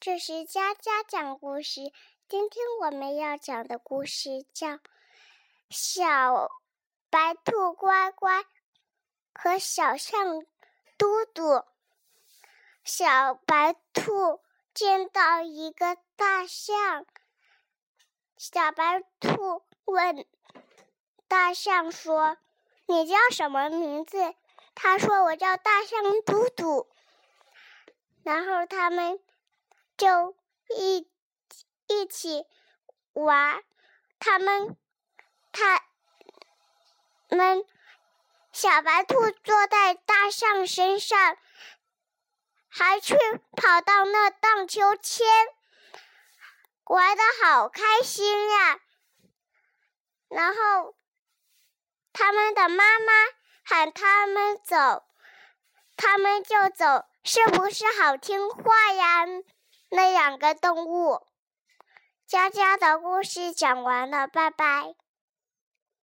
[0.00, 1.92] 这是佳佳讲故事。
[2.26, 4.68] 今天我们要讲的故事叫
[5.68, 6.50] 《小
[7.10, 8.46] 白兔乖乖
[9.34, 10.40] 和小象
[10.96, 11.42] 嘟嘟》。
[12.82, 14.40] 小白兔
[14.72, 17.04] 见到一个大象，
[18.38, 20.26] 小白兔问
[21.28, 22.38] 大象说
[22.88, 24.34] ：“你叫什么名字？”
[24.74, 26.88] 他说：“我叫大象嘟嘟。”
[28.24, 29.20] 然后他们。
[30.00, 30.34] 就
[30.78, 31.06] 一
[31.86, 32.46] 一起
[33.12, 33.62] 玩，
[34.18, 34.78] 他们
[35.52, 35.82] 他
[37.28, 37.66] 们
[38.50, 41.36] 小白兔坐在大象身上，
[42.70, 43.14] 还去
[43.54, 45.26] 跑到那荡秋千，
[46.84, 48.80] 玩的好开心呀。
[50.30, 50.96] 然后
[52.14, 53.12] 他们的妈妈
[53.64, 55.04] 喊他们走，
[55.94, 59.26] 他们就走，是不是好听话呀？
[59.90, 61.26] 那两个动物，
[62.26, 64.94] 佳佳的故事讲完了，拜拜。